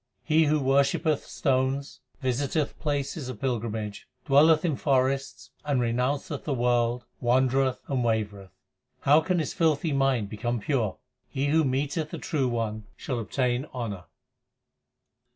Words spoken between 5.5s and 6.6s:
And renounceth the